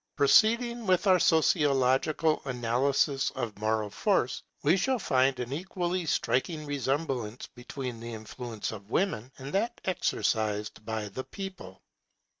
[0.15, 7.45] Proceeding with our sociological analysis of moral force, we shall find an equally striking resemblance
[7.45, 11.83] between the influence of Women and that exercised by the People.